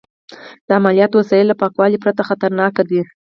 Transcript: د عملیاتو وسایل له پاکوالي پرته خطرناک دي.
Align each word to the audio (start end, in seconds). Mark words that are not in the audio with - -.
د 0.67 0.69
عملیاتو 0.79 1.15
وسایل 1.19 1.45
له 1.49 1.55
پاکوالي 1.61 1.97
پرته 2.03 2.21
خطرناک 2.29 2.73
دي. 2.89 3.01